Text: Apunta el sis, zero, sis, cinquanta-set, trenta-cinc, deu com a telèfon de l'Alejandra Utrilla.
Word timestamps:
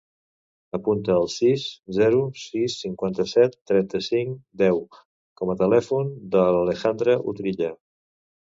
Apunta 0.75 1.11
el 1.23 1.27
sis, 1.33 1.65
zero, 1.97 2.21
sis, 2.43 2.77
cinquanta-set, 2.85 3.57
trenta-cinc, 3.73 4.41
deu 4.63 4.81
com 5.43 5.55
a 5.55 5.57
telèfon 5.63 6.11
de 6.37 6.47
l'Alejandra 6.49 7.17
Utrilla. 7.35 7.71